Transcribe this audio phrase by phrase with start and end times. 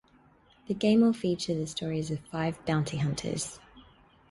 [0.67, 3.59] The game will feature the stories of five bounty hunters.